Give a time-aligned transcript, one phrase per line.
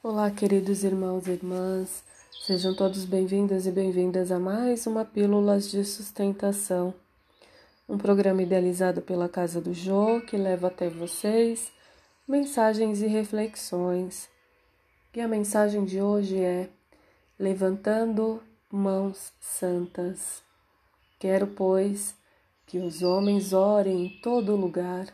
[0.00, 2.04] Olá, queridos irmãos e irmãs,
[2.46, 6.94] sejam todos bem-vindos e bem-vindas a mais uma Pílulas de Sustentação,
[7.88, 11.72] um programa idealizado pela Casa do Jô que leva até vocês
[12.28, 14.28] mensagens e reflexões.
[15.12, 16.68] E a mensagem de hoje é:
[17.36, 18.40] Levantando
[18.70, 20.44] mãos santas.
[21.18, 22.14] Quero, pois,
[22.68, 25.08] que os homens orem em todo lugar,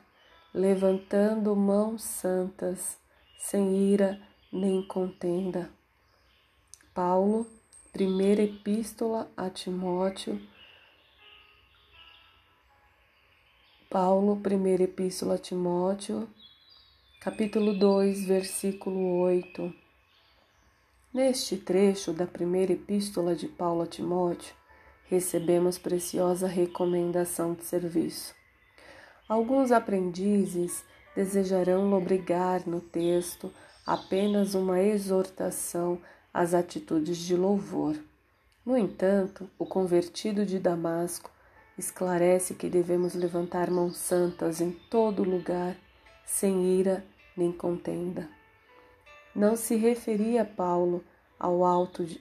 [0.52, 2.98] levantando mãos santas,
[3.38, 4.20] sem ira,
[4.54, 5.68] nem contenda.
[6.94, 7.44] Paulo,
[7.92, 10.40] primeira epístola a Timóteo.
[13.90, 16.28] Paulo, primeira epístola a Timóteo,
[17.20, 19.74] capítulo 2, versículo 8.
[21.12, 24.54] Neste trecho da primeira epístola de Paulo a Timóteo,
[25.06, 28.32] recebemos preciosa recomendação de serviço.
[29.28, 30.84] Alguns aprendizes
[31.16, 33.52] desejarão lobrigar no texto
[33.86, 36.00] apenas uma exortação
[36.32, 37.96] às atitudes de louvor.
[38.64, 41.30] No entanto, o convertido de Damasco
[41.76, 45.76] esclarece que devemos levantar mãos santas em todo lugar,
[46.24, 47.04] sem ira
[47.36, 48.28] nem contenda.
[49.34, 51.04] Não se referia Paulo
[51.38, 52.20] ao, de,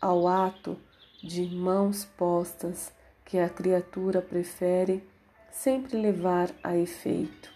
[0.00, 0.76] ao ato
[1.22, 2.92] de mãos postas
[3.24, 5.02] que a criatura prefere
[5.50, 7.50] sempre levar a efeito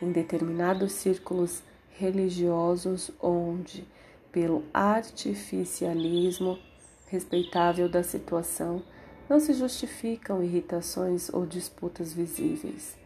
[0.00, 1.62] em determinados círculos
[1.98, 3.86] religiosos onde,
[4.30, 6.58] pelo artificialismo
[7.08, 8.82] respeitável da situação,
[9.28, 12.96] não se justificam irritações ou disputas visíveis.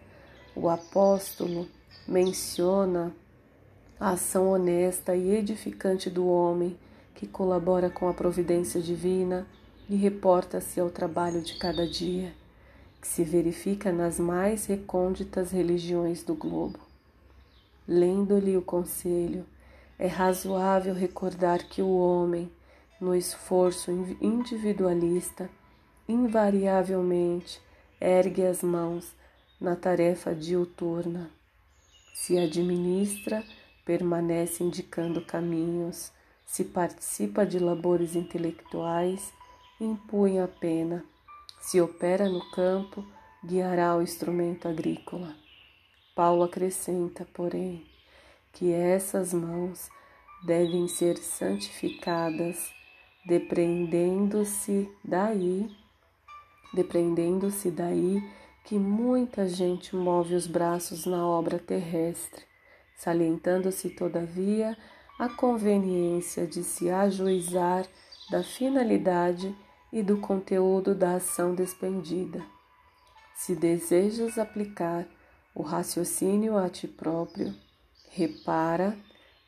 [0.55, 1.69] O apóstolo
[2.07, 3.15] menciona
[3.99, 6.77] a ação honesta e edificante do homem
[7.15, 9.47] que colabora com a providência divina
[9.89, 12.33] e reporta-se ao trabalho de cada dia,
[13.01, 16.86] que se verifica nas mais recônditas religiões do globo.
[17.89, 19.47] Lendo-lhe o conselho,
[19.99, 22.51] é razoável recordar que o homem,
[23.01, 25.49] no esforço individualista,
[26.09, 27.61] invariavelmente
[28.01, 29.15] ergue as mãos
[29.61, 31.31] na tarefa diuturna.
[32.15, 33.45] Se administra,
[33.85, 36.11] permanece indicando caminhos,
[36.45, 39.33] se participa de labores intelectuais,
[39.81, 41.05] impunha a pena,
[41.61, 43.05] se opera no campo,
[43.45, 45.46] guiará o instrumento agrícola.
[46.17, 47.85] Paulo acrescenta, porém,
[48.51, 49.91] que essas mãos
[50.47, 52.73] devem ser santificadas,
[53.27, 55.71] depreendendo-se daí,
[56.73, 58.23] depreendendo-se daí
[58.65, 62.43] que muita gente move os braços na obra terrestre,
[62.97, 64.75] salientando-se todavia
[65.19, 67.87] a conveniência de se ajuizar
[68.31, 69.55] da finalidade
[69.93, 72.43] e do conteúdo da ação despendida.
[73.35, 75.07] Se desejas aplicar
[75.57, 77.55] o raciocínio a ti próprio,
[78.11, 78.95] repara,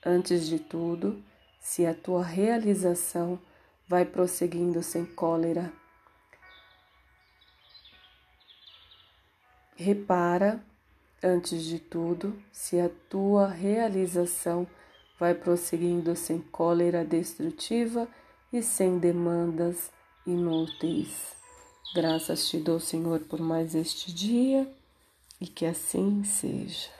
[0.04, 1.22] antes de tudo,
[1.60, 3.38] se a tua realização
[3.86, 5.70] vai prosseguindo sem cólera.
[9.76, 10.64] Repara,
[11.22, 14.66] antes de tudo, se a tua realização
[15.20, 18.08] vai prosseguindo sem cólera destrutiva
[18.50, 19.90] e sem demandas
[20.26, 21.36] inúteis.
[21.94, 24.66] Graças te dou, Senhor, por mais este dia
[25.40, 26.97] e que assim seja.